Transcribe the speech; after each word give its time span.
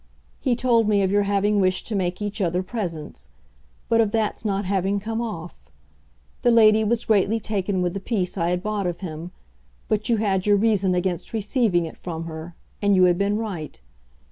He 0.39 0.55
told 0.55 0.89
me 0.89 1.03
of 1.03 1.11
your 1.11 1.21
having 1.29 1.59
wished 1.59 1.85
to 1.85 1.95
make 1.95 2.23
each 2.23 2.41
other 2.41 2.63
presents 2.63 3.29
but 3.87 4.01
of 4.01 4.09
that's 4.09 4.43
not 4.43 4.65
having 4.65 4.99
come 4.99 5.21
off. 5.21 5.59
The 6.41 6.49
lady 6.49 6.83
was 6.83 7.05
greatly 7.05 7.39
taken 7.39 7.83
with 7.83 7.93
the 7.93 7.99
piece 7.99 8.35
I 8.35 8.49
had 8.49 8.63
bought 8.63 8.87
of 8.87 9.01
him, 9.01 9.29
but 9.87 10.09
you 10.09 10.17
had 10.17 10.47
your 10.47 10.57
reason 10.57 10.95
against 10.95 11.33
receiving 11.33 11.85
it 11.85 11.99
from 11.99 12.23
her, 12.23 12.55
and 12.81 12.95
you 12.95 13.03
had 13.03 13.19
been 13.19 13.37
right. 13.37 13.79